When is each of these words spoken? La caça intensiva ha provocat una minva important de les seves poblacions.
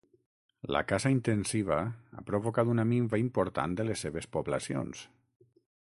La 0.75 0.79
caça 0.91 1.11
intensiva 1.15 1.77
ha 2.17 2.23
provocat 2.31 2.73
una 2.73 2.85
minva 2.95 3.19
important 3.27 3.79
de 3.81 3.89
les 3.91 4.05
seves 4.07 4.29
poblacions. 4.39 5.09